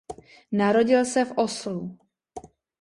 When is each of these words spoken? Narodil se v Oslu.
Narodil 0.51 1.05
se 1.05 1.25
v 1.25 1.31
Oslu. 1.35 1.97